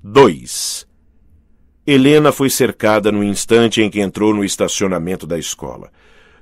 [0.00, 0.86] 2.
[1.84, 5.90] Helena foi cercada no instante em que entrou no estacionamento da escola.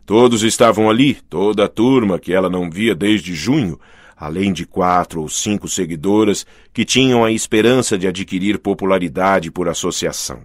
[0.05, 3.81] Todos estavam ali, toda a turma que ela não via desde junho,
[4.15, 10.43] além de quatro ou cinco seguidoras que tinham a esperança de adquirir popularidade por associação.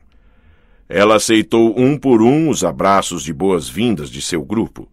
[0.88, 4.88] Ela aceitou um por um os abraços de boas-vindas de seu grupo.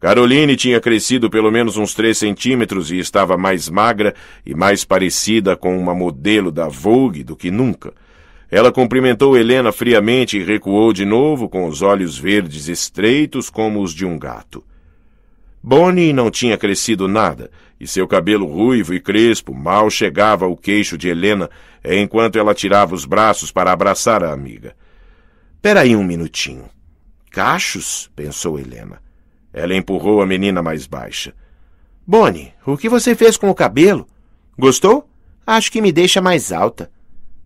[0.00, 4.14] Caroline tinha crescido pelo menos uns três centímetros e estava mais magra
[4.46, 7.92] e mais parecida com uma modelo da Vogue do que nunca.
[8.50, 13.92] Ela cumprimentou Helena friamente e recuou de novo com os olhos verdes estreitos como os
[13.92, 14.64] de um gato.
[15.60, 20.96] Bonnie não tinha crescido nada, e seu cabelo ruivo e crespo mal chegava ao queixo
[20.96, 21.50] de Helena
[21.84, 24.76] enquanto ela tirava os braços para abraçar a amiga.
[25.60, 26.66] Peraí um minutinho.
[27.32, 28.08] Cachos?
[28.14, 29.07] pensou Helena.
[29.52, 31.34] Ela empurrou a menina mais baixa.
[32.06, 34.06] Bonnie, o que você fez com o cabelo?
[34.58, 35.08] Gostou?
[35.46, 36.90] Acho que me deixa mais alta.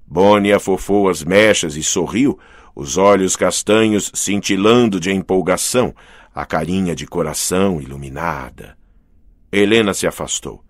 [0.07, 2.39] Bonnie afofou as mechas e sorriu,
[2.75, 5.95] os olhos castanhos cintilando de empolgação,
[6.35, 8.77] a carinha de coração iluminada.
[9.51, 10.65] Helena se afastou.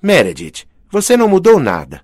[0.00, 2.02] Meredith, você não mudou nada.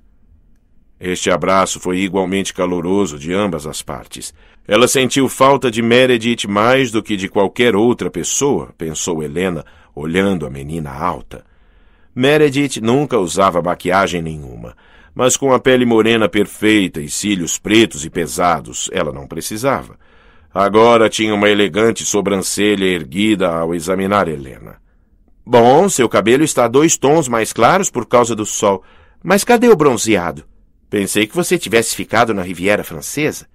[0.99, 4.33] Este abraço foi igualmente caloroso de ambas as partes.
[4.67, 10.47] Ela sentiu falta de Meredith mais do que de qualquer outra pessoa, pensou Helena, olhando
[10.47, 11.45] a menina alta.
[12.15, 14.77] Meredith nunca usava maquiagem nenhuma,
[15.15, 19.99] mas com a pele morena perfeita e cílios pretos e pesados, ela não precisava.
[20.55, 24.77] Agora tinha uma elegante sobrancelha erguida ao examinar Helena.
[25.45, 28.83] Bom, seu cabelo está dois tons mais claros por causa do sol.
[29.23, 30.45] Mas cadê o bronzeado?
[30.89, 33.47] Pensei que você tivesse ficado na Riviera Francesa.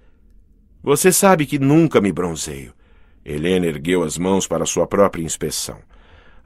[0.88, 2.72] Você sabe que nunca me bronzeio.
[3.22, 5.80] Helena ergueu as mãos para sua própria inspeção.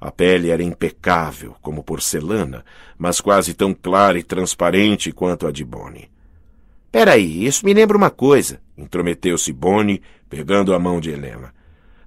[0.01, 2.65] A pele era impecável, como porcelana,
[2.99, 6.11] mas quase tão clara e transparente quanto a de Bonnie.
[6.91, 11.55] Peraí, isso me lembra uma coisa, intrometeu-se Bonnie, pegando a mão de Helena.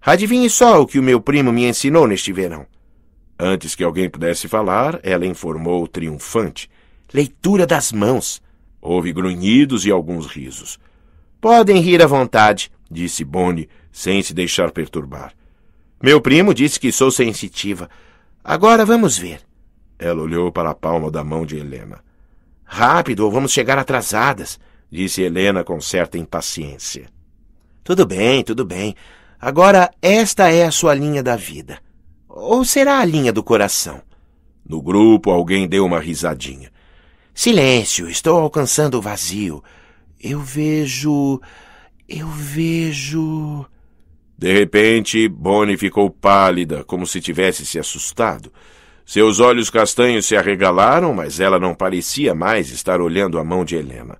[0.01, 2.67] Adivinhe só o que o meu primo me ensinou neste verão.
[3.39, 6.69] Antes que alguém pudesse falar, ela informou triunfante.
[7.13, 8.41] Leitura das mãos.
[8.81, 10.77] Houve grunhidos e alguns risos.
[11.45, 15.31] Podem rir à vontade, disse Bonnie, sem se deixar perturbar.
[16.01, 17.87] Meu primo disse que sou sensitiva.
[18.43, 19.41] Agora vamos ver.
[19.99, 22.03] Ela olhou para a palma da mão de Helena.
[22.63, 24.59] Rápido, ou vamos chegar atrasadas
[24.91, 27.05] disse Helena com certa impaciência.
[27.83, 28.95] Tudo bem, tudo bem.
[29.39, 31.77] Agora, esta é a sua linha da vida.
[32.27, 34.01] Ou será a linha do coração?
[34.67, 36.71] No grupo, alguém deu uma risadinha.
[37.35, 39.63] Silêncio, estou alcançando o vazio.
[40.21, 41.41] Eu vejo.
[42.07, 43.65] Eu vejo.
[44.37, 48.51] De repente, Bonnie ficou pálida, como se tivesse se assustado.
[49.05, 53.75] Seus olhos castanhos se arregalaram, mas ela não parecia mais estar olhando a mão de
[53.75, 54.17] Helena.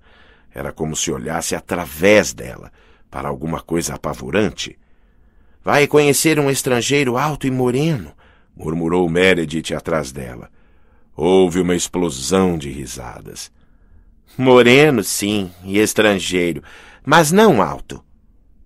[0.54, 2.72] Era como se olhasse através dela,
[3.10, 4.78] para alguma coisa apavorante.
[5.62, 8.12] Vai conhecer um estrangeiro alto e moreno,
[8.56, 10.48] murmurou Meredith atrás dela.
[11.14, 13.50] Houve uma explosão de risadas.
[14.36, 16.62] Moreno, sim, e estrangeiro,
[17.04, 18.04] mas não alto.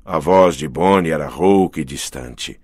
[0.05, 2.59] A voz de Bonnie era rouca e distante.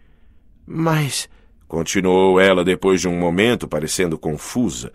[0.67, 1.29] Mas,
[1.69, 4.93] continuou ela depois de um momento, parecendo confusa,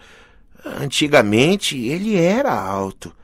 [0.65, 3.15] antigamente ele era alto.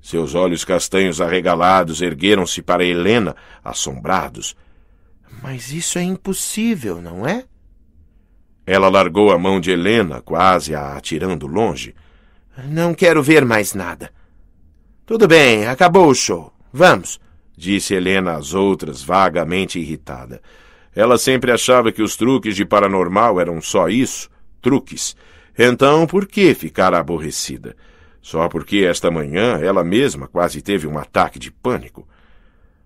[0.00, 3.34] Seus olhos castanhos arregalados ergueram-se para Helena,
[3.64, 4.56] assombrados.
[5.42, 7.44] Mas isso é impossível, não é?
[8.64, 11.94] Ela largou a mão de Helena, quase a atirando longe.
[12.66, 14.12] Não quero ver mais nada.
[15.08, 16.52] Tudo bem, acabou o show.
[16.70, 17.18] Vamos,
[17.56, 20.42] disse Helena às outras, vagamente irritada.
[20.94, 24.28] Ela sempre achava que os truques de paranormal eram só isso,
[24.60, 25.16] truques.
[25.58, 27.74] Então, por que ficar aborrecida?
[28.20, 32.06] Só porque esta manhã ela mesma quase teve um ataque de pânico.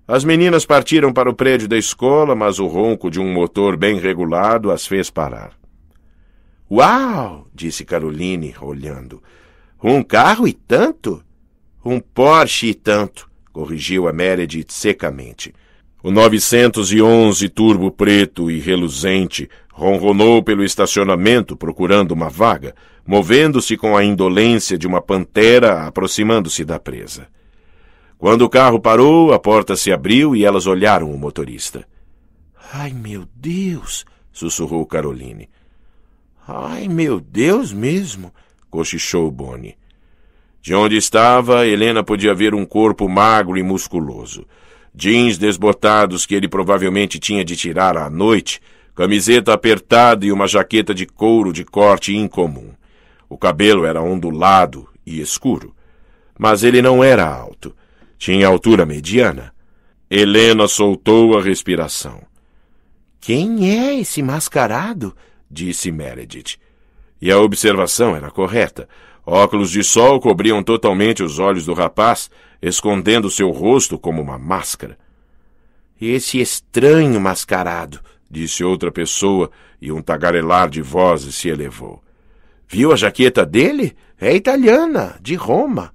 [0.07, 3.99] As meninas partiram para o prédio da escola, mas o ronco de um motor bem
[3.99, 5.55] regulado as fez parar.
[6.71, 7.49] Uau!
[7.53, 9.21] disse Caroline, olhando.
[9.83, 11.21] Um carro e tanto?
[11.85, 15.53] Um Porsche e tanto, corrigiu a Meredith secamente.
[16.03, 22.75] O 911 turbo preto e reluzente ronronou pelo estacionamento procurando uma vaga,
[23.07, 27.27] movendo-se com a indolência de uma pantera aproximando-se da presa.
[28.17, 31.85] Quando o carro parou, a porta se abriu e elas olharam o motorista.
[32.73, 34.05] Ai, meu Deus!
[34.33, 35.49] sussurrou Caroline.
[36.47, 38.33] Ai, meu Deus mesmo!
[38.71, 39.77] cochichou Bonnie.
[40.63, 44.47] De onde estava, Helena podia ver um corpo magro e musculoso.
[44.95, 48.61] Jeans desbotados que ele provavelmente tinha de tirar à noite,
[48.95, 52.71] camiseta apertada e uma jaqueta de couro de corte incomum.
[53.29, 55.75] O cabelo era ondulado e escuro.
[56.39, 57.75] mas ele não era alto.
[58.19, 59.53] Tinha altura mediana.
[60.11, 62.23] Helena soltou a respiração.
[63.21, 65.15] Quem é esse mascarado?
[65.51, 66.57] disse Meredith.
[67.21, 68.89] E a observação era correta.
[69.25, 72.31] Óculos de sol cobriam totalmente os olhos do rapaz,
[72.61, 74.99] escondendo seu rosto como uma máscara.
[76.01, 82.03] Esse estranho mascarado, disse outra pessoa, e um tagarelar de vozes se elevou.
[82.67, 83.97] Viu a jaqueta dele?
[84.21, 85.93] É italiana, de Roma.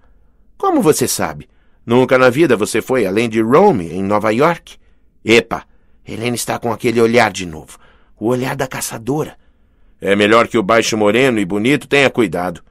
[0.58, 1.50] Como você sabe?
[1.86, 4.78] Nunca na vida você foi além de Rome, em Nova York?
[5.24, 5.64] Epa,
[6.08, 7.78] Helena está com aquele olhar de novo.
[8.18, 9.38] O olhar da caçadora.
[10.00, 12.62] É melhor que o baixo moreno e bonito tenha cuidado.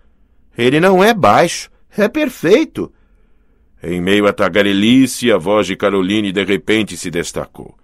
[0.56, 2.92] Ele não é baixo, é perfeito.
[3.82, 7.74] Em meio à tagarelice, a voz de Caroline de repente se destacou.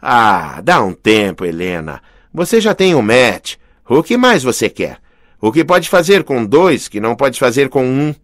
[0.00, 2.02] Ah, dá um tempo, Helena.
[2.32, 3.56] Você já tem um match.
[3.88, 4.98] O que mais você quer?
[5.40, 8.14] O que pode fazer com dois que não pode fazer com um?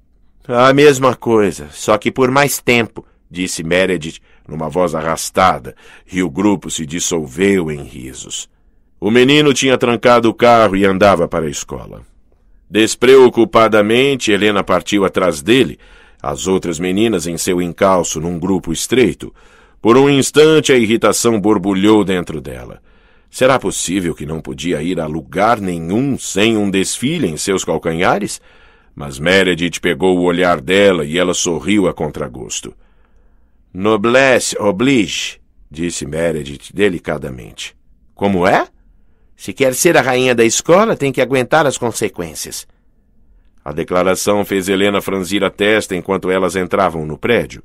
[0.49, 5.75] A mesma coisa, só que por mais tempo, disse Meredith numa voz arrastada,
[6.11, 8.49] e o grupo se dissolveu em risos.
[9.01, 12.03] O menino tinha trancado o carro e andava para a escola.
[12.69, 15.79] Despreocupadamente, Helena partiu atrás dele,
[16.21, 19.33] as outras meninas em seu encalço num grupo estreito.
[19.81, 22.83] Por um instante a irritação borbulhou dentro dela.
[23.31, 28.41] Será possível que não podia ir a lugar nenhum sem um desfile em seus calcanhares?
[28.95, 32.75] Mas Meredith pegou o olhar dela e ela sorriu a contragosto.
[33.73, 35.39] Noblesse oblige,
[35.71, 37.77] disse Meredith delicadamente.
[38.15, 38.67] Como é?
[39.37, 42.67] Se quer ser a rainha da escola, tem que aguentar as consequências.
[43.65, 47.63] A declaração fez Helena franzir a testa enquanto elas entravam no prédio.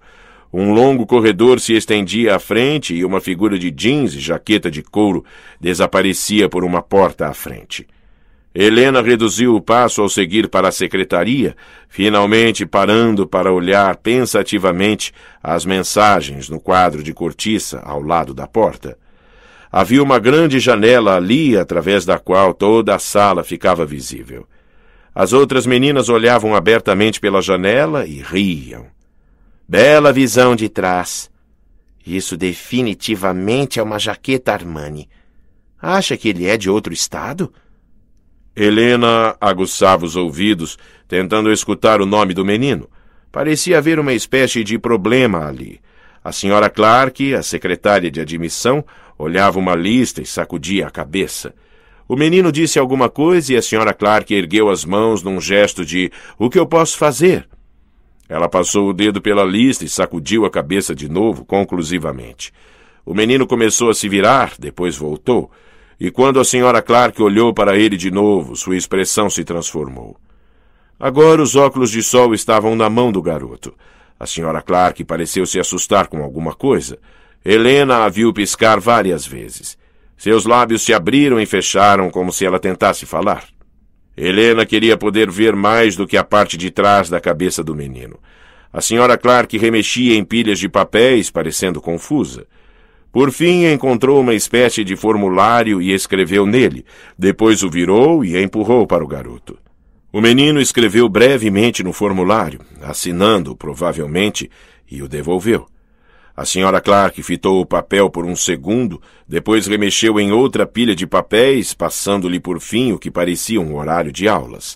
[0.52, 4.84] Um longo corredor se estendia à frente e uma figura de jeans e jaqueta de
[4.84, 5.24] couro
[5.62, 7.88] desaparecia por uma porta à frente.
[8.54, 11.56] Helena reduziu o passo ao seguir para a secretaria,
[11.88, 18.98] finalmente parando para olhar pensativamente as mensagens no quadro de cortiça ao lado da porta.
[19.72, 24.46] Havia uma grande janela ali, através da qual toda a sala ficava visível.
[25.16, 28.88] As outras meninas olhavam abertamente pela janela e riam.
[29.68, 31.32] Bela visão de trás.
[32.06, 35.08] Isso definitivamente é uma jaqueta Armani.
[35.82, 37.54] Acha que ele é de outro estado?
[38.56, 40.78] Helena aguçava os ouvidos,
[41.08, 42.90] tentando escutar o nome do menino.
[43.32, 45.80] Parecia haver uma espécie de problema ali.
[46.24, 48.84] A senhora Clark, a secretária de admissão,
[49.22, 51.54] olhava uma lista e sacudia a cabeça.
[52.08, 56.12] O menino disse alguma coisa e a senhora Clark ergueu as mãos num gesto de
[56.38, 57.48] o que eu posso fazer?
[58.28, 62.52] Ela passou o dedo pela lista e sacudiu a cabeça de novo, conclusivamente.
[63.06, 65.52] O menino começou a se virar, depois voltou.
[66.00, 70.18] E quando a senhora Clark olhou para ele de novo, sua expressão se transformou.
[71.00, 73.74] Agora os óculos de sol estavam na mão do garoto.
[74.20, 77.00] A senhora Clark pareceu se assustar com alguma coisa.
[77.44, 79.76] Helena a viu piscar várias vezes.
[80.16, 83.46] Seus lábios se abriram e fecharam como se ela tentasse falar.
[84.16, 88.20] Helena queria poder ver mais do que a parte de trás da cabeça do menino.
[88.72, 92.46] A senhora Clark remexia em pilhas de papéis, parecendo confusa.
[93.12, 96.86] Por fim, encontrou uma espécie de formulário e escreveu nele.
[97.18, 99.58] Depois o virou e empurrou para o garoto.
[100.14, 104.50] O menino escreveu brevemente no formulário, assinando, provavelmente,
[104.90, 105.66] e o devolveu.
[106.42, 111.06] A senhora Clark fitou o papel por um segundo, depois remexeu em outra pilha de
[111.06, 114.76] papéis, passando-lhe por fim o que parecia um horário de aulas.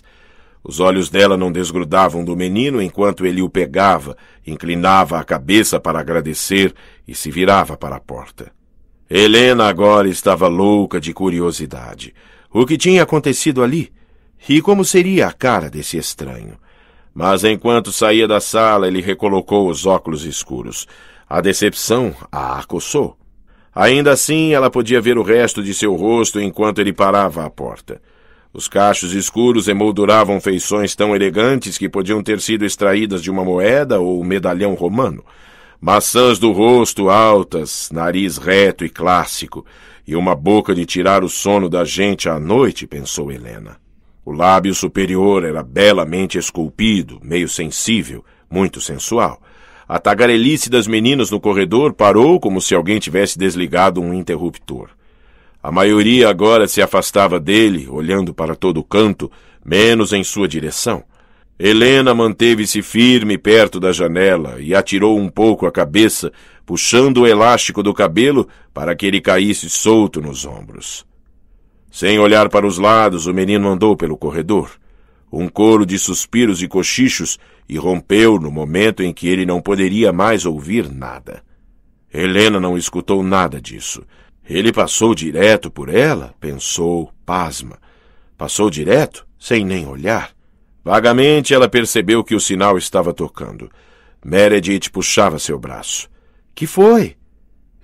[0.62, 5.98] Os olhos dela não desgrudavam do menino enquanto ele o pegava, inclinava a cabeça para
[5.98, 6.72] agradecer
[7.04, 8.52] e se virava para a porta.
[9.10, 12.14] Helena agora estava louca de curiosidade.
[12.48, 13.92] O que tinha acontecido ali?
[14.48, 16.56] E como seria a cara desse estranho?
[17.12, 20.86] Mas enquanto saía da sala, ele recolocou os óculos escuros.
[21.28, 23.16] A decepção a acossou.
[23.74, 28.00] Ainda assim, ela podia ver o resto de seu rosto enquanto ele parava à porta.
[28.52, 34.00] Os cachos escuros emolduravam feições tão elegantes que podiam ter sido extraídas de uma moeda
[34.00, 35.24] ou medalhão romano.
[35.80, 39.66] Maçãs do rosto altas, nariz reto e clássico,
[40.06, 43.76] e uma boca de tirar o sono da gente à noite, pensou Helena.
[44.24, 49.42] O lábio superior era belamente esculpido, meio sensível, muito sensual.
[49.88, 54.88] A tagarelice das meninas no corredor parou como se alguém tivesse desligado um interruptor.
[55.62, 59.30] A maioria agora se afastava dele, olhando para todo canto,
[59.64, 61.04] menos em sua direção.
[61.58, 66.32] Helena manteve-se firme perto da janela e atirou um pouco a cabeça,
[66.66, 71.06] puxando o elástico do cabelo para que ele caísse solto nos ombros.
[71.90, 74.72] Sem olhar para os lados, o menino andou pelo corredor.
[75.32, 80.12] Um coro de suspiros e cochichos e rompeu no momento em que ele não poderia
[80.12, 81.42] mais ouvir nada.
[82.12, 84.04] Helena não escutou nada disso.
[84.48, 87.78] Ele passou direto por ela, pensou, pasma.
[88.38, 90.30] Passou direto, sem nem olhar.
[90.84, 93.70] Vagamente ela percebeu que o sinal estava tocando.
[94.24, 96.08] Meredith puxava seu braço.
[96.54, 97.16] Que foi?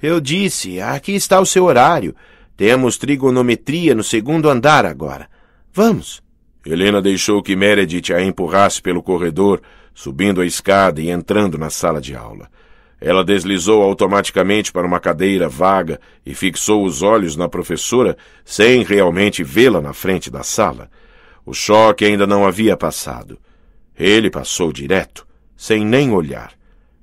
[0.00, 2.14] Eu disse, aqui está o seu horário.
[2.56, 5.28] Temos trigonometria no segundo andar agora.
[5.72, 6.22] Vamos.
[6.64, 9.60] Helena deixou que Meredith a empurrasse pelo corredor,
[9.94, 12.48] subindo a escada e entrando na sala de aula.
[13.00, 19.42] Ela deslizou automaticamente para uma cadeira vaga e fixou os olhos na professora sem realmente
[19.42, 20.88] vê-la na frente da sala.
[21.44, 23.40] O choque ainda não havia passado.
[23.98, 25.26] Ele passou direto,
[25.56, 26.52] sem nem olhar.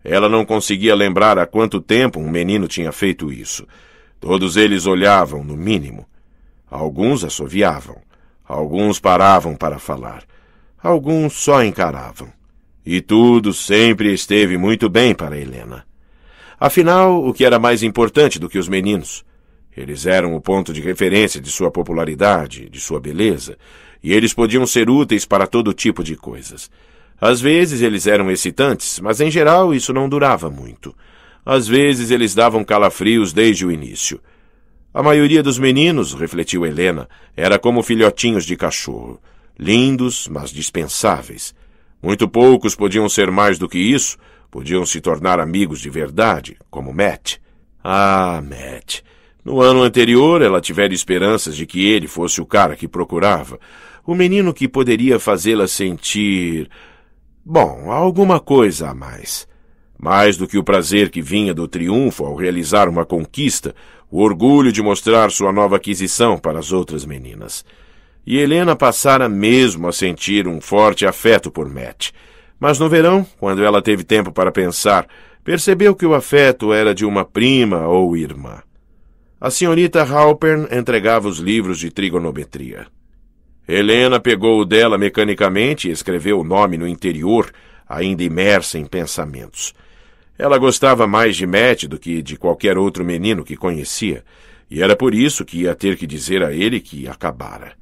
[0.02, 3.68] Ela não conseguia lembrar há quanto tempo um menino tinha feito isso.
[4.22, 6.08] Todos eles olhavam, no mínimo.
[6.72, 7.98] Alguns assoviavam.
[8.50, 10.24] Alguns paravam para falar.
[10.82, 12.30] Alguns só encaravam.
[12.84, 15.86] E tudo sempre esteve muito bem para Helena.
[16.60, 19.24] Afinal, o que era mais importante do que os meninos?
[19.78, 23.56] Eles eram o ponto de referência de sua popularidade, de sua beleza,
[24.02, 26.72] e eles podiam ser úteis para todo tipo de coisas.
[27.22, 30.96] Às vezes eles eram excitantes, mas em geral isso não durava muito.
[31.46, 34.20] Às vezes eles davam calafrios desde o início.
[34.92, 39.22] A maioria dos meninos, refletiu Helena, era como filhotinhos de cachorro.
[39.58, 41.54] Lindos, mas dispensáveis.
[42.02, 44.18] Muito poucos podiam ser mais do que isso,
[44.50, 47.38] podiam se tornar amigos de verdade, como Matt.
[47.84, 49.02] Ah, Matt.
[49.44, 53.60] No ano anterior, ela tivera esperanças de que ele fosse o cara que procurava,
[54.06, 56.70] o menino que poderia fazê-la sentir.
[57.46, 59.48] Bom, alguma coisa a mais.
[60.02, 63.76] Mais do que o prazer que vinha do triunfo ao realizar uma conquista,
[64.10, 67.66] o orgulho de mostrar sua nova aquisição para as outras meninas.
[68.26, 72.12] E Helena passara mesmo a sentir um forte afeto por Matt.
[72.58, 75.06] Mas no verão, quando ela teve tempo para pensar,
[75.44, 78.62] percebeu que o afeto era de uma prima ou irmã.
[79.40, 82.88] A senhorita Halpern entregava os livros de trigonometria.
[83.68, 87.52] Helena pegou o dela mecanicamente e escreveu o nome no interior,
[87.88, 89.74] ainda imersa em pensamentos.
[90.40, 94.24] Ela gostava mais de Matt do que de qualquer outro menino que conhecia,
[94.72, 97.74] e era por isso que ia ter que dizer a ele que acabara.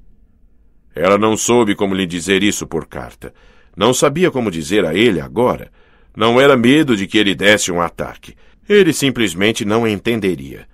[0.95, 3.31] Ela não soube como lhe dizer isso por carta.
[3.75, 5.71] Não sabia como dizer a ele agora.
[6.15, 8.35] Não era medo de que ele desse um ataque.
[8.67, 10.67] Ele simplesmente não entenderia.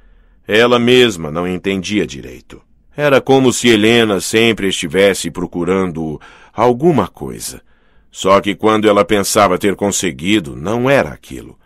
[0.48, 2.62] Ela mesma não entendia direito.
[2.96, 6.22] Era como se Helena sempre estivesse procurando
[6.54, 7.62] alguma coisa.
[8.10, 11.60] Só que quando ela pensava ter conseguido, não era aquilo.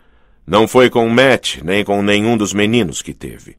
[0.48, 3.56] Não foi com Matt, nem com nenhum dos meninos que teve.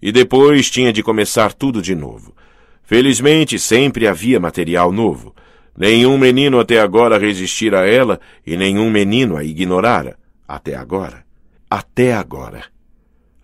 [0.00, 2.34] E depois tinha de começar tudo de novo.
[2.82, 5.34] Felizmente, sempre havia material novo.
[5.76, 10.16] Nenhum menino até agora resistira a ela e nenhum menino a ignorara.
[10.48, 11.22] Até agora.
[11.68, 12.64] Até agora.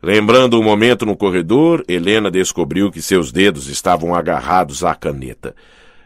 [0.02, 5.54] Lembrando o momento no corredor, Helena descobriu que seus dedos estavam agarrados à caneta.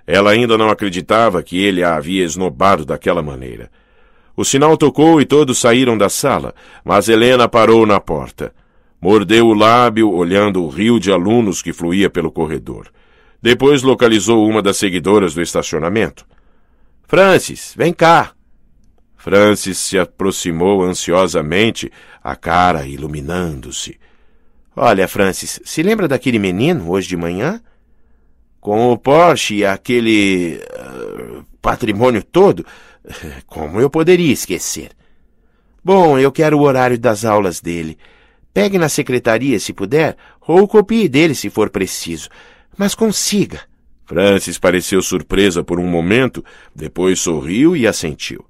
[0.04, 3.70] Ela ainda não acreditava que ele a havia esnobado daquela maneira.
[4.36, 8.52] O sinal tocou e todos saíram da sala, mas Helena parou na porta.
[9.00, 12.92] Mordeu o lábio, olhando o rio de alunos que fluía pelo corredor.
[13.40, 16.26] Depois localizou uma das seguidoras do estacionamento.
[17.06, 18.32] Francis, vem cá!
[19.16, 21.90] Francis se aproximou ansiosamente,
[22.22, 23.98] a cara iluminando-se.
[24.74, 27.60] Olha, Francis, se lembra daquele menino hoje de manhã?
[28.60, 32.64] Com o Porsche e aquele uh, patrimônio todo?
[33.46, 34.90] Como eu poderia esquecer?
[35.84, 37.96] Bom, eu quero o horário das aulas dele.
[38.52, 42.28] Pegue na secretaria se puder, ou copie dele se for preciso.
[42.76, 43.60] Mas consiga.
[44.04, 46.44] Francis pareceu surpresa por um momento,
[46.74, 48.44] depois sorriu e assentiu.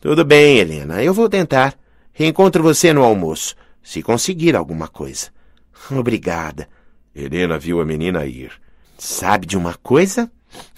[0.00, 1.74] Tudo bem, Helena, eu vou tentar.
[2.12, 5.28] Reencontro você no almoço, se conseguir alguma coisa.
[5.90, 6.68] Obrigada.
[7.14, 8.52] Helena viu a menina ir.
[8.98, 10.30] Sabe de uma coisa?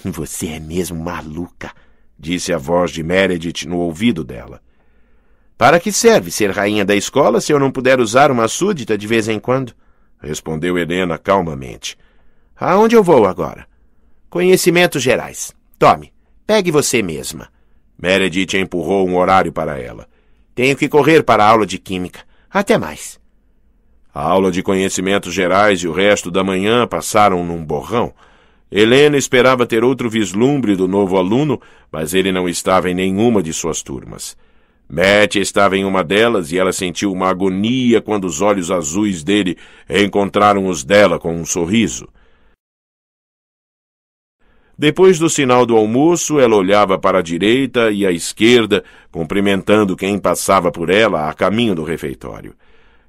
[0.05, 1.73] Você é mesmo maluca
[2.19, 4.61] disse a voz de Meredith no ouvido dela.
[5.57, 9.07] Para que serve ser rainha da escola se eu não puder usar uma súdita de
[9.07, 9.73] vez em quando?
[10.21, 11.97] respondeu Helena calmamente.
[12.57, 13.67] Aonde eu vou agora?
[14.29, 15.55] Conhecimentos gerais.
[15.79, 16.13] Tome,
[16.47, 17.49] pegue você mesma.
[17.97, 20.09] Meredith empurrou um horário para ela.
[20.55, 22.21] Tenho que correr para a aula de química.
[22.51, 23.19] Até mais.
[24.13, 28.13] A aula de conhecimentos gerais e o resto da manhã passaram num borrão,
[28.71, 31.61] Helena esperava ter outro vislumbre do novo aluno,
[31.91, 34.37] mas ele não estava em nenhuma de suas turmas.
[34.89, 39.57] Matt estava em uma delas e ela sentiu uma agonia quando os olhos azuis dele
[39.89, 42.09] encontraram os dela com um sorriso.
[44.79, 50.19] Depois do sinal do almoço, ela olhava para a direita e à esquerda, cumprimentando quem
[50.19, 52.55] passava por ela a caminho do refeitório.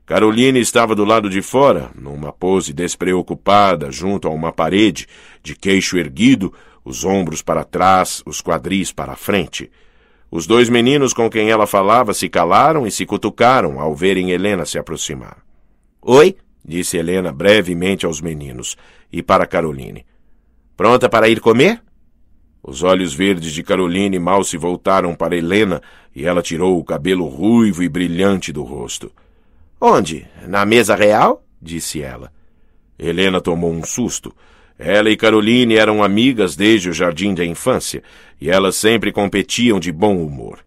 [0.09, 5.05] Caroline estava do lado de fora, numa pose despreocupada, junto a uma parede,
[5.43, 6.51] de queixo erguido,
[6.83, 9.69] os ombros para trás, os quadris para a frente.
[10.31, 14.65] Os dois meninos com quem ela falava se calaram e se cutucaram ao verem Helena
[14.65, 15.43] se aproximar.
[16.01, 16.35] Oi,
[16.65, 18.75] disse Helena brevemente aos meninos
[19.13, 20.07] e para Caroline.
[20.75, 21.83] Pronta para ir comer?
[22.63, 25.79] Os olhos verdes de Caroline mal se voltaram para Helena
[26.15, 29.11] e ela tirou o cabelo ruivo e brilhante do rosto.
[29.79, 30.27] Onde?
[30.45, 31.43] Na mesa real?
[31.61, 32.31] disse ela.
[32.97, 34.35] Helena tomou um susto.
[34.77, 38.03] Ela e Caroline eram amigas desde o jardim da infância
[38.39, 40.59] e elas sempre competiam de bom humor.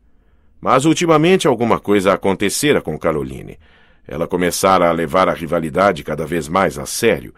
[0.61, 3.59] Mas ultimamente alguma coisa acontecera com Caroline.
[4.07, 7.35] Ela começara a levar a rivalidade cada vez mais a sério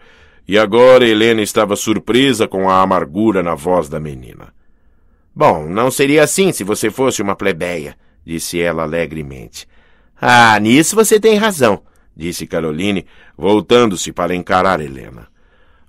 [0.47, 4.53] e agora Helena estava surpresa com a amargura na voz da menina.
[5.33, 9.67] Bom, não seria assim se você fosse uma plebeia, disse ela alegremente.
[10.19, 11.81] Ah, nisso você tem razão,
[12.15, 13.05] disse Caroline,
[13.37, 15.27] voltando-se para encarar Helena.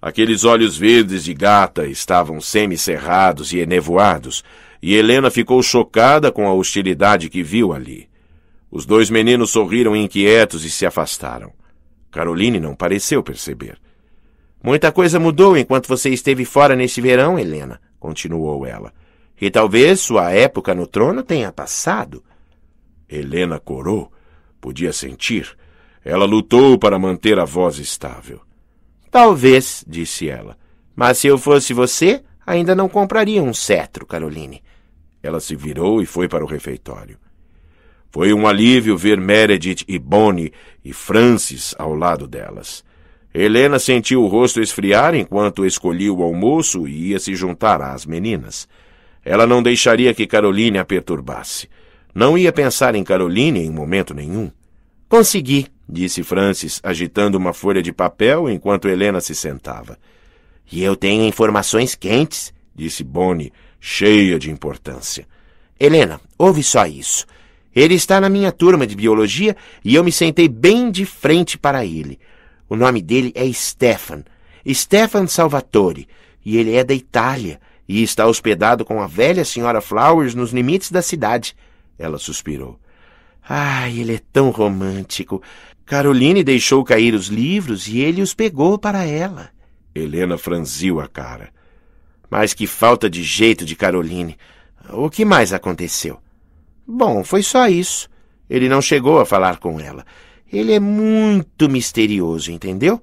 [0.01, 4.45] Aqueles olhos verdes de gata estavam semicerrados e enevoados,
[4.83, 8.09] e Helena ficou chocada com a hostilidade que viu ali.
[8.71, 11.53] Os dois meninos sorriram inquietos e se afastaram.
[12.11, 13.79] Caroline não pareceu perceber.
[14.63, 18.93] Muita coisa mudou enquanto você esteve fora neste verão, Helena, continuou ela.
[19.41, 22.23] E talvez sua época no trono tenha passado.
[23.09, 24.13] Helena corou.
[24.67, 25.57] Podia sentir.
[26.05, 28.41] Ela lutou para manter a voz estável.
[29.13, 30.59] Talvez, disse ela.
[30.93, 34.61] Mas se eu fosse você, ainda não compraria um cetro, Caroline.
[35.23, 37.17] Ela se virou e foi para o refeitório.
[38.11, 40.53] Foi um alívio ver Meredith e Bonnie
[40.85, 42.85] e Francis ao lado delas.
[43.33, 48.67] Helena sentiu o rosto esfriar enquanto escolhia o almoço e ia se juntar às meninas.
[49.25, 51.69] Ela não deixaria que Caroline a perturbasse.
[52.13, 54.51] Não ia pensar em Caroline em momento nenhum.
[55.09, 59.97] Consegui, disse Francis, agitando uma folha de papel enquanto Helena se sentava.
[60.71, 65.27] E eu tenho informações quentes, disse Bonnie, cheia de importância.
[65.79, 67.25] Helena, ouve só isso.
[67.75, 71.85] Ele está na minha turma de biologia e eu me sentei bem de frente para
[71.85, 72.19] ele.
[72.69, 74.25] O nome dele é Stefan.
[74.69, 76.09] Stefan Salvatore.
[76.45, 77.61] E ele é da Itália.
[77.89, 81.55] E está hospedado com a velha senhora Flowers nos limites da cidade.
[81.97, 82.81] Ela suspirou.
[83.49, 85.43] Ai, ele é tão romântico.
[85.85, 89.51] Caroline deixou cair os livros e ele os pegou para ela.
[89.95, 91.51] Helena franziu a cara.
[92.29, 94.37] Mas que falta de jeito de Caroline.
[94.91, 96.19] O que mais aconteceu?
[96.87, 98.09] Bom, foi só isso.
[98.51, 100.05] Ele não chegou a falar com ela.
[100.53, 103.01] Ele é muito misterioso, entendeu?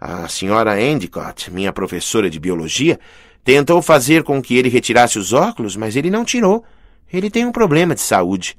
[0.00, 2.98] A senhora Endicott, minha professora de biologia,
[3.42, 6.64] tentou fazer com que ele retirasse os óculos, mas ele não tirou.
[7.12, 8.56] Ele tem um problema de saúde.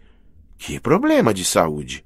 [0.57, 2.03] Que problema de saúde?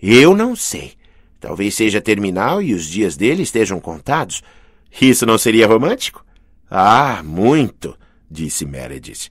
[0.00, 0.92] Eu não sei.
[1.40, 4.42] Talvez seja terminal e os dias dele estejam contados.
[5.00, 6.24] Isso não seria romântico?
[6.70, 7.96] Ah, muito,
[8.30, 9.30] disse Meredith.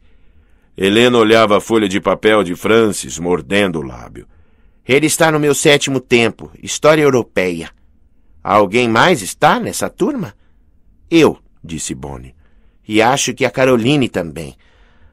[0.75, 4.27] Helena olhava a folha de papel de Francis, mordendo o lábio.
[4.87, 7.71] Ele está no meu sétimo tempo, História Europeia.
[8.43, 10.33] Alguém mais está nessa turma?
[11.11, 12.35] Eu, disse Bonnie.
[12.87, 14.55] E acho que a Caroline também.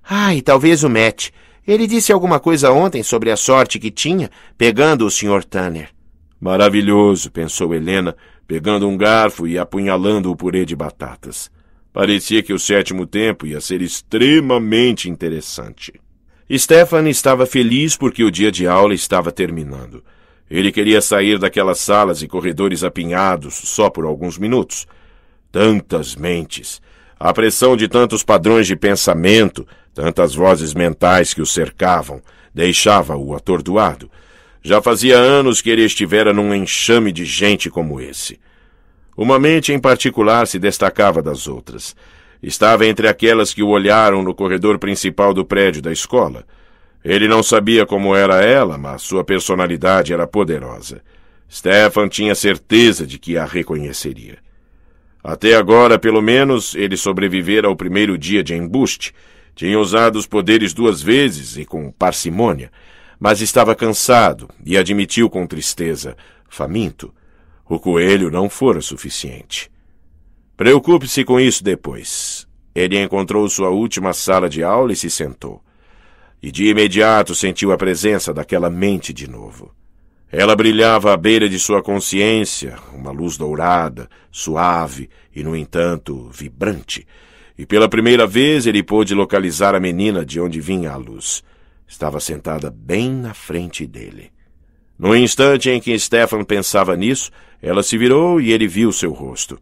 [0.03, 1.31] Ah, e talvez o Matt.
[1.67, 5.45] Ele disse alguma coisa ontem sobre a sorte que tinha pegando o Sr.
[5.45, 5.89] Tanner.
[6.41, 8.15] Maravilhoso, pensou Helena,
[8.47, 11.51] pegando um garfo e apunhalando o purê de batatas.
[11.93, 15.95] Parecia que o sétimo tempo ia ser extremamente interessante.
[16.53, 20.05] Stefan estava feliz porque o dia de aula estava terminando.
[20.51, 24.87] Ele queria sair daquelas salas e corredores apinhados só por alguns minutos.
[25.51, 26.83] Tantas mentes,
[27.19, 32.21] a pressão de tantos padrões de pensamento, tantas vozes mentais que o cercavam,
[32.53, 34.11] deixava-o atordoado.
[34.63, 38.41] Já fazia anos que ele estivera num enxame de gente como esse.
[39.17, 41.95] Uma mente em particular se destacava das outras.
[42.43, 46.45] Estava entre aquelas que o olharam no corredor principal do prédio da escola.
[47.05, 51.01] Ele não sabia como era ela, mas sua personalidade era poderosa.
[51.51, 54.39] Stefan tinha certeza de que a reconheceria.
[55.23, 59.15] Até agora, pelo menos, ele sobrevivera ao primeiro dia de embuste.
[59.55, 62.73] Tinha usado os poderes duas vezes e com parcimônia,
[63.19, 66.17] mas estava cansado e admitiu com tristeza,
[66.49, 67.15] faminto.
[67.67, 69.71] O coelho não fora suficiente.
[70.57, 72.47] Preocupe-se com isso depois.
[72.75, 75.63] Ele encontrou sua última sala de aula e se sentou.
[76.43, 79.73] E de imediato sentiu a presença daquela mente de novo.
[80.31, 87.07] Ela brilhava à beira de sua consciência, uma luz dourada, suave e, no entanto, vibrante.
[87.57, 91.43] E pela primeira vez ele pôde localizar a menina de onde vinha a luz.
[91.87, 94.33] Estava sentada bem na frente dele.
[94.99, 99.59] No instante em que Stefan pensava nisso, ela se virou e ele viu seu rosto.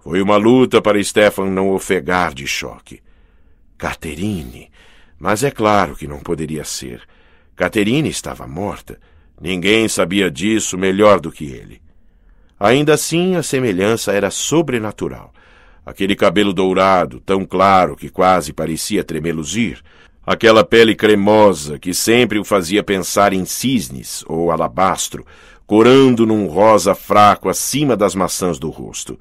[0.00, 3.00] Foi uma luta para Stefan não ofegar de choque.
[3.76, 4.70] Caterine.
[5.18, 7.02] Mas é claro que não poderia ser.
[7.54, 8.98] Caterine estava morta.
[9.40, 11.80] Ninguém sabia disso melhor do que ele.
[12.58, 15.32] Ainda assim, a semelhança era sobrenatural.
[15.86, 19.80] Aquele cabelo dourado, tão claro que quase parecia tremeluzir,
[20.26, 25.24] aquela pele cremosa que sempre o fazia pensar em cisnes ou alabastro,
[25.64, 29.16] corando num rosa fraco acima das maçãs do rosto.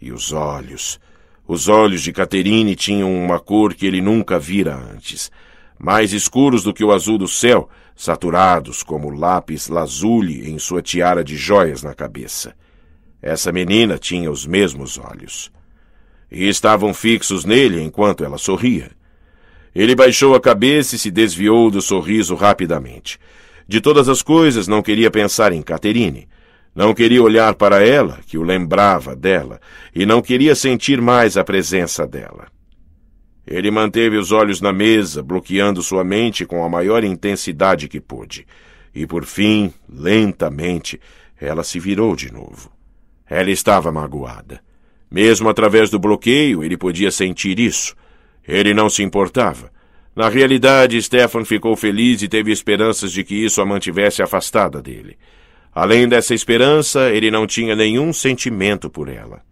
[0.00, 0.98] E os olhos.
[1.46, 5.30] Os olhos de Caterine tinham uma cor que ele nunca vira antes.
[5.78, 11.22] Mais escuros do que o azul do céu, saturados como lápis lazuli em sua tiara
[11.22, 12.54] de joias na cabeça.
[13.20, 15.54] Essa menina tinha os mesmos olhos.
[16.30, 18.90] E estavam fixos nele enquanto ela sorria.
[19.74, 23.18] Ele baixou a cabeça e se desviou do sorriso rapidamente.
[23.68, 26.28] De todas as coisas, não queria pensar em Caterine.
[26.74, 29.60] Não queria olhar para ela, que o lembrava dela,
[29.94, 32.48] e não queria sentir mais a presença dela.
[33.46, 38.46] Ele manteve os olhos na mesa, bloqueando sua mente com a maior intensidade que pôde.
[38.94, 41.00] E por fim, lentamente,
[41.40, 42.72] ela se virou de novo.
[43.28, 44.60] Ela estava magoada.
[45.10, 47.94] Mesmo através do bloqueio, ele podia sentir isso.
[48.46, 49.70] Ele não se importava.
[50.14, 55.16] Na realidade, Stefan ficou feliz e teve esperanças de que isso a mantivesse afastada dele.
[55.74, 59.42] Além dessa esperança, ele não tinha nenhum sentimento por ela.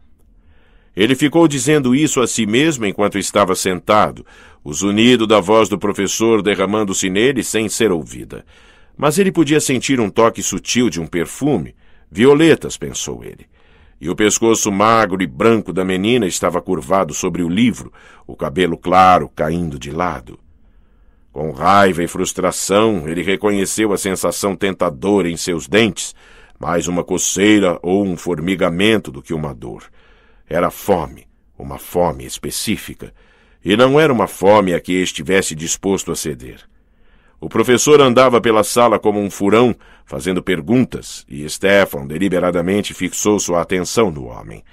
[0.97, 4.25] Ele ficou dizendo isso a si mesmo enquanto estava sentado,
[4.63, 8.45] o zunido da voz do professor derramando-se nele sem ser ouvida.
[8.97, 11.75] Mas ele podia sentir um toque sutil de um perfume.
[12.11, 13.47] Violetas, pensou ele.
[14.01, 17.93] E o pescoço magro e branco da menina estava curvado sobre o livro,
[18.27, 20.39] o cabelo claro caindo de lado.
[21.33, 26.15] Com raiva e frustração, ele reconheceu a sensação tentadora em seus dentes,
[26.59, 29.85] mais uma coceira ou um formigamento do que uma dor.
[30.49, 31.27] Era fome,
[31.59, 33.13] uma fome específica,
[33.65, 36.61] e não era uma fome a que estivesse disposto a ceder.
[37.45, 39.77] O professor andava pela sala como um furão,
[40.07, 44.65] fazendo perguntas, e Stefan deliberadamente fixou sua atenção no homem.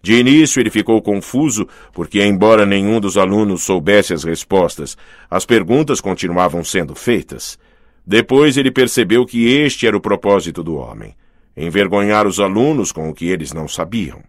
[0.00, 4.96] De início ele ficou confuso, porque, embora nenhum dos alunos soubesse as respostas,
[5.28, 7.58] as perguntas continuavam sendo feitas.
[8.06, 11.16] Depois ele percebeu que este era o propósito do homem:
[11.56, 14.22] envergonhar os alunos com o que eles não sabiam.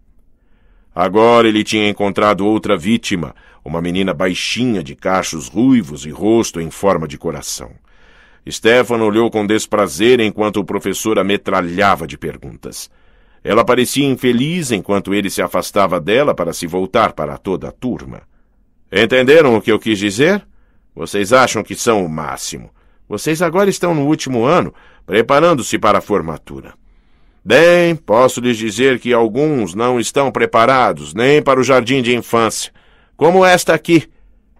[0.95, 6.69] Agora ele tinha encontrado outra vítima, uma menina baixinha de cachos ruivos e rosto em
[6.69, 7.71] forma de coração.
[8.49, 12.89] Stefan olhou com desprazer enquanto o professor a metralhava de perguntas.
[13.43, 18.21] Ela parecia infeliz enquanto ele se afastava dela para se voltar para toda a turma.
[18.91, 20.45] Entenderam o que eu quis dizer?
[20.95, 22.69] Vocês acham que são o máximo.
[23.07, 24.73] Vocês agora estão no último ano,
[25.05, 26.73] preparando-se para a formatura.
[27.43, 32.71] Bem, posso lhes dizer que alguns não estão preparados nem para o jardim de infância,
[33.15, 34.09] como esta aqui.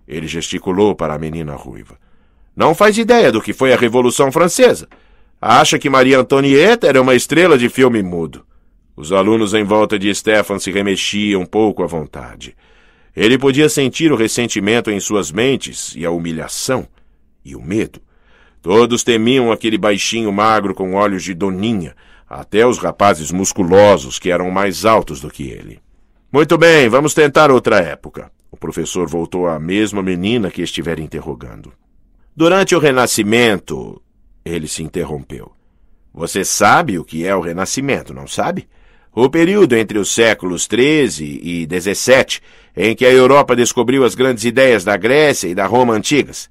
[0.08, 1.98] Ele gesticulou para a menina ruiva.
[2.56, 4.88] Não faz ideia do que foi a Revolução Francesa.
[5.42, 8.46] Acha que Maria Antonieta era uma estrela de filme mudo.
[8.96, 12.56] Os alunos em volta de Stefan se remexiam pouco à vontade.
[13.16, 16.88] Ele podia sentir o ressentimento em suas mentes e a humilhação
[17.44, 18.00] e o medo.
[18.62, 21.96] Todos temiam aquele baixinho magro com olhos de doninha,
[22.30, 25.80] até os rapazes musculosos que eram mais altos do que ele.
[26.32, 28.32] Muito bem, vamos tentar outra época.
[28.54, 31.74] O professor voltou à mesma menina que estivera interrogando.
[32.36, 34.00] Durante o Renascimento,
[34.46, 35.52] ele se interrompeu.
[36.14, 38.70] Você sabe o que é o Renascimento, não sabe?
[39.12, 42.42] O período entre os séculos XIII e XVII,
[42.78, 46.48] em que a Europa descobriu as grandes ideias da Grécia e da Roma antigas.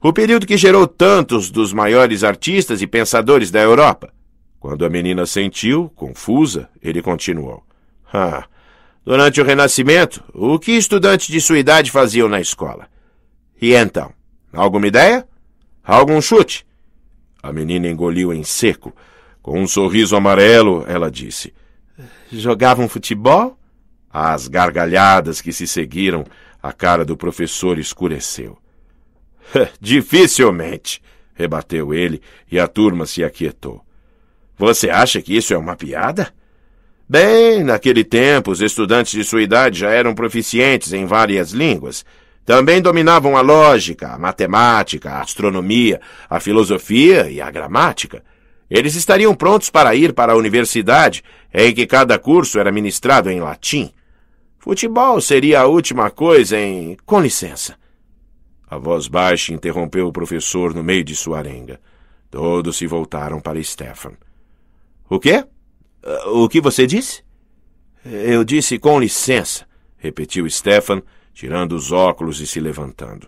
[0.00, 4.14] O período que gerou tantos dos maiores artistas e pensadores da Europa.
[4.58, 7.62] Quando a menina sentiu, confusa, ele continuou.
[8.10, 8.46] Ah,
[9.04, 12.88] durante o Renascimento, o que estudantes de sua idade faziam na escola?
[13.60, 14.12] E então?
[14.52, 15.26] Alguma ideia?
[15.82, 16.66] Algum chute?
[17.42, 18.94] A menina engoliu em seco.
[19.42, 21.52] Com um sorriso amarelo, ela disse.
[22.32, 23.58] Jogavam futebol?
[24.10, 26.24] As gargalhadas que se seguiram,
[26.62, 28.56] a cara do professor escureceu.
[29.80, 31.02] Dificilmente,
[31.34, 33.84] rebateu ele e a turma se aquietou.
[34.56, 36.32] Você acha que isso é uma piada?
[37.08, 42.04] Bem, naquele tempo, os estudantes de sua idade já eram proficientes em várias línguas.
[42.46, 48.22] Também dominavam a lógica, a matemática, a astronomia, a filosofia e a gramática.
[48.70, 53.40] Eles estariam prontos para ir para a universidade, em que cada curso era ministrado em
[53.40, 53.92] latim.
[54.58, 56.96] Futebol seria a última coisa em.
[57.04, 57.76] Com licença.
[58.66, 61.78] A voz baixa interrompeu o professor no meio de sua arenga.
[62.30, 64.12] Todos se voltaram para Stefan.
[65.08, 65.44] O quê?
[66.26, 67.22] O que você disse?
[68.04, 73.26] Eu disse com licença, repetiu Stefan, tirando os óculos e se levantando.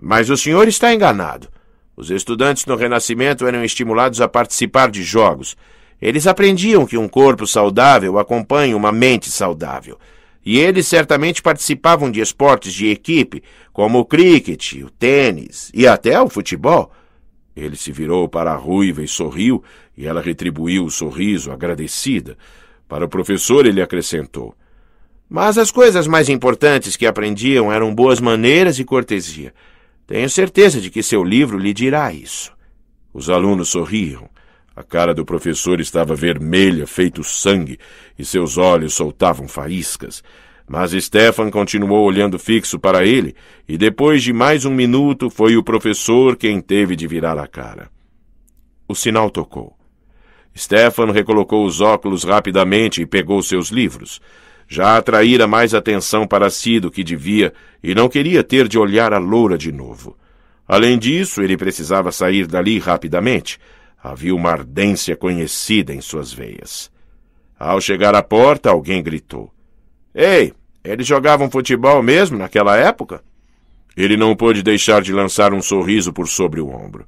[0.00, 1.48] Mas o senhor está enganado.
[1.96, 5.56] Os estudantes no Renascimento eram estimulados a participar de jogos.
[6.00, 9.98] Eles aprendiam que um corpo saudável acompanha uma mente saudável.
[10.46, 16.18] E eles certamente participavam de esportes de equipe, como o cricket, o tênis e até
[16.20, 16.90] o futebol.
[17.60, 19.62] Ele se virou para a ruiva e sorriu,
[19.96, 22.38] e ela retribuiu o sorriso, agradecida.
[22.88, 24.54] Para o professor, ele acrescentou:
[25.28, 29.52] Mas as coisas mais importantes que aprendiam eram boas maneiras e cortesia.
[30.06, 32.52] Tenho certeza de que seu livro lhe dirá isso.
[33.12, 34.28] Os alunos sorriam.
[34.74, 37.78] A cara do professor estava vermelha, feito sangue,
[38.18, 40.22] e seus olhos soltavam faíscas.
[40.72, 43.34] Mas Stefan continuou olhando fixo para ele,
[43.68, 47.90] e depois de mais um minuto foi o professor quem teve de virar a cara.
[48.86, 49.76] O sinal tocou.
[50.56, 54.20] Stefan recolocou os óculos rapidamente e pegou seus livros.
[54.68, 57.52] Já atraíra mais atenção para si do que devia
[57.82, 60.16] e não queria ter de olhar a loura de novo.
[60.68, 63.58] Além disso, ele precisava sair dali rapidamente,
[64.00, 66.90] Havia uma ardência conhecida em suas veias.
[67.58, 69.52] Ao chegar à porta, alguém gritou:
[70.14, 73.22] Ei, eles jogavam futebol mesmo naquela época?
[73.96, 77.06] Ele não pôde deixar de lançar um sorriso por sobre o ombro.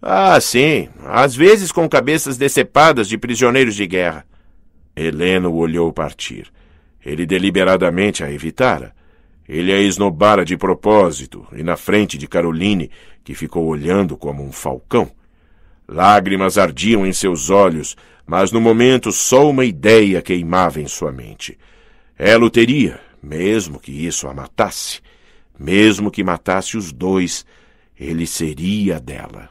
[0.00, 4.24] Ah, sim, às vezes com cabeças decepadas de prisioneiros de guerra.
[4.94, 6.50] Helena o olhou partir.
[7.04, 8.94] Ele deliberadamente a evitara.
[9.48, 12.90] Ele a esnobara de propósito, e na frente de Caroline,
[13.24, 15.10] que ficou olhando como um falcão.
[15.88, 21.58] Lágrimas ardiam em seus olhos, mas no momento só uma ideia queimava em sua mente.
[22.22, 25.00] Ela o teria, mesmo que isso a matasse.
[25.58, 27.46] Mesmo que matasse os dois,
[27.98, 29.48] ele seria dela.